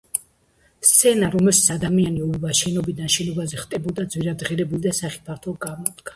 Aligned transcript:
სცენა, 0.91 1.29
რომელშიც 1.35 1.67
ადამიანი 1.75 2.23
ობობა 2.29 2.55
შენობიდან 2.61 3.13
შენობაზე 3.17 3.61
ხტებოდა, 3.61 4.09
ძვირადღირებული 4.17 4.85
და 4.89 4.97
სახიფათო 5.03 5.57
გამოდგა. 5.69 6.05